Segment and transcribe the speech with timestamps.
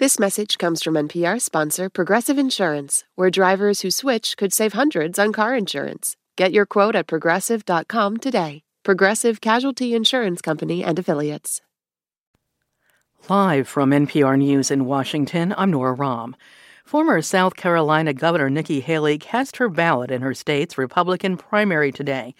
[0.00, 5.18] This message comes from NPR sponsor Progressive Insurance, where drivers who switch could save hundreds
[5.18, 6.16] on car insurance.
[6.38, 8.62] Get your quote at progressive.com today.
[8.82, 11.60] Progressive Casualty Insurance Company and Affiliates.
[13.28, 16.34] Live from NPR News in Washington, I'm Nora Raum.
[16.86, 22.34] Former South Carolina Governor Nikki Haley cast her ballot in her state's Republican primary today.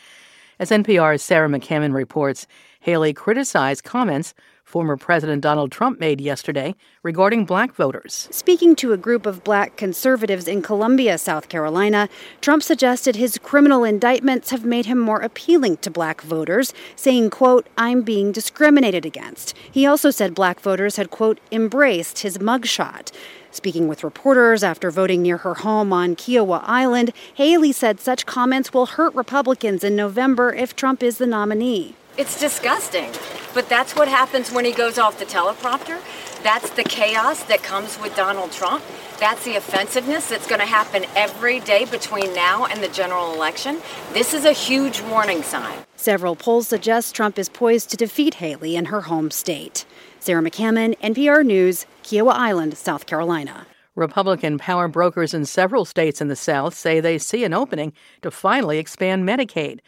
[0.59, 2.47] As NPR's Sarah McCammon reports,
[2.81, 4.33] Haley criticized comments
[4.71, 8.29] former President Donald Trump made yesterday regarding black voters.
[8.31, 12.09] Speaking to a group of black conservatives in Columbia, South Carolina,
[12.41, 17.69] Trump suggested his criminal indictments have made him more appealing to black voters, saying, quote,
[17.77, 19.57] I'm being discriminated against.
[19.71, 23.11] He also said black voters had, quote, embraced his mugshot.
[23.51, 28.73] Speaking with reporters after voting near her home on Kiawah Island, Haley said such comments
[28.73, 31.97] will hurt Republicans in November if Trump is the nominee.
[32.17, 33.11] It's disgusting.
[33.55, 36.01] But that's what happens when he goes off the teleprompter.
[36.43, 38.83] That's the chaos that comes with Donald Trump.
[39.19, 43.81] That's the offensiveness that's going to happen every day between now and the general election.
[44.13, 45.79] This is a huge warning sign.
[45.97, 49.85] Several polls suggest Trump is poised to defeat Haley in her home state.
[50.19, 53.67] Sarah McCammon, NPR News, Kiawah Island, South Carolina.
[53.95, 57.93] Republican power brokers in several states in the South say they see an opening
[58.23, 59.81] to finally expand Medicaid.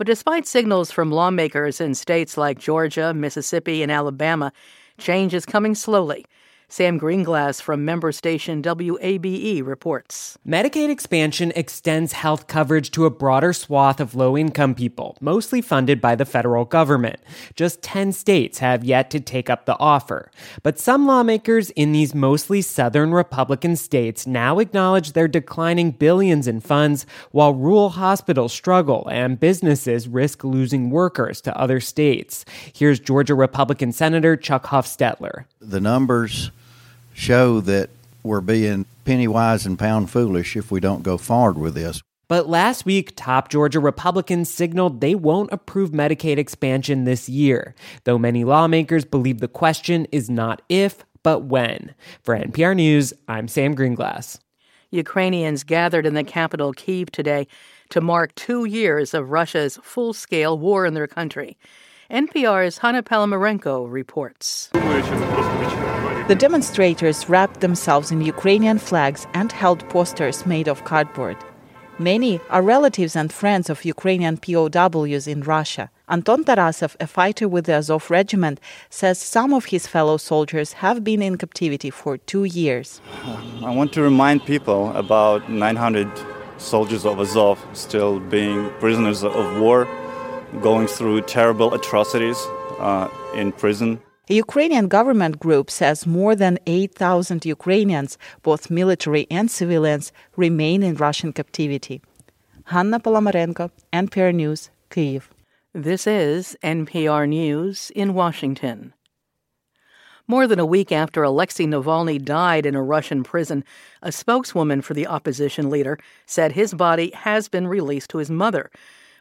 [0.00, 4.50] But despite signals from lawmakers in states like Georgia, Mississippi, and Alabama,
[4.96, 6.24] change is coming slowly.
[6.72, 10.38] Sam Greenglass from member station WABE reports.
[10.46, 16.00] Medicaid expansion extends health coverage to a broader swath of low income people, mostly funded
[16.00, 17.18] by the federal government.
[17.56, 20.30] Just 10 states have yet to take up the offer.
[20.62, 26.60] But some lawmakers in these mostly southern Republican states now acknowledge they're declining billions in
[26.60, 32.44] funds while rural hospitals struggle and businesses risk losing workers to other states.
[32.72, 35.46] Here's Georgia Republican Senator Chuck Hufstetler.
[35.60, 36.52] The numbers
[37.20, 37.90] show that
[38.22, 42.02] we're being penny wise and pound foolish if we don't go forward with this.
[42.28, 48.18] But last week, top Georgia Republicans signaled they won't approve Medicaid expansion this year, though
[48.18, 51.94] many lawmakers believe the question is not if, but when.
[52.22, 54.38] For NPR News, I'm Sam Greenglass.
[54.90, 57.46] Ukrainians gathered in the capital, Kyiv, today
[57.90, 61.58] to mark two years of Russia's full scale war in their country.
[62.10, 64.68] NPR's Hanna Palamarenko reports.
[66.26, 71.36] The demonstrators wrapped themselves in Ukrainian flags and held posters made of cardboard.
[72.00, 75.88] Many are relatives and friends of Ukrainian POWs in Russia.
[76.08, 81.04] Anton Tarasov, a fighter with the Azov regiment, says some of his fellow soldiers have
[81.04, 83.00] been in captivity for two years.
[83.62, 86.10] I want to remind people about 900
[86.58, 89.86] soldiers of Azov still being prisoners of war,
[90.60, 92.38] going through terrible atrocities
[92.78, 94.00] uh, in prison.
[94.28, 100.94] A Ukrainian government group says more than 8,000 Ukrainians, both military and civilians, remain in
[100.94, 102.02] Russian captivity.
[102.66, 105.22] Hanna Palamarenko, NPR News, Kyiv.
[105.74, 108.92] This is NPR News in Washington.
[110.28, 113.64] More than a week after Alexei Navalny died in a Russian prison,
[114.00, 118.70] a spokeswoman for the opposition leader said his body has been released to his mother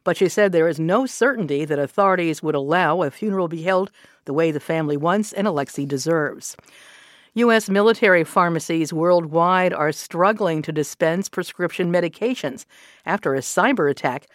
[0.04, 3.92] but she said there is no certainty that authorities would allow a funeral be held
[4.26, 6.56] the way the family wants and Alexei deserves.
[7.36, 7.70] U.S.
[7.70, 12.66] military pharmacies worldwide are struggling to dispense prescription medications
[13.06, 14.28] after a cyber attack.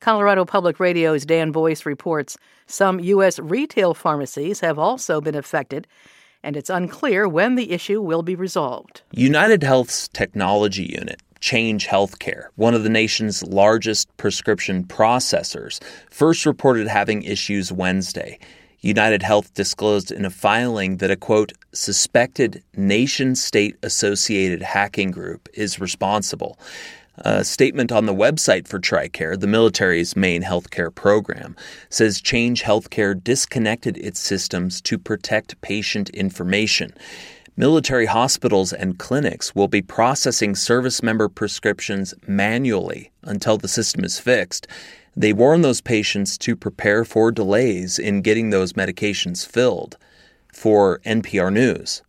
[0.00, 2.36] Colorado Public Radio's Dan Boyce reports
[2.66, 3.38] some U.S.
[3.38, 5.86] retail pharmacies have also been affected,
[6.42, 9.02] and it's unclear when the issue will be resolved.
[9.12, 15.78] United Health's technology unit Change Healthcare, one of the nation's largest prescription processors,
[16.10, 18.38] first reported having issues Wednesday.
[18.80, 25.50] United Health disclosed in a filing that a quote, suspected nation state associated hacking group
[25.52, 26.58] is responsible.
[27.18, 31.56] A statement on the website for TRICARE, the military's main healthcare program,
[31.90, 36.94] says Change Healthcare disconnected its systems to protect patient information.
[37.56, 44.18] Military hospitals and clinics will be processing service member prescriptions manually until the system is
[44.18, 44.66] fixed.
[45.14, 49.96] They warn those patients to prepare for delays in getting those medications filled.
[50.52, 52.02] For NPR News,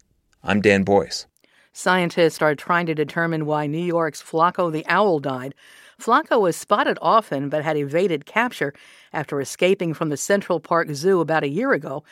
[0.43, 1.27] I'm Dan Boyce.
[1.73, 5.53] Scientists are trying to determine why New York's Flaco the owl died.
[6.01, 8.73] Flaco was spotted often but had evaded capture
[9.13, 12.03] after escaping from the Central Park Zoo about a year ago.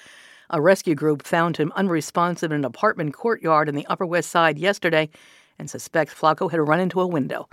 [0.54, 4.60] A rescue group found him unresponsive in an apartment courtyard in the Upper West Side
[4.60, 5.10] yesterday
[5.58, 7.50] and suspects Flaco had run into a window.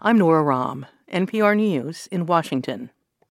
[0.00, 2.90] I'm Nora Raum, NPR News in Washington.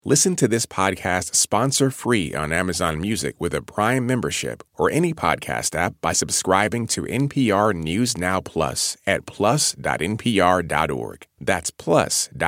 [0.06, 5.14] Listen to this podcast sponsor free on Amazon Music with a Prime membership or any
[5.14, 9.68] podcast app by subscribing to NPR News Now Plus at plus.npr.org.
[11.42, 12.40] That's plus.npr.org.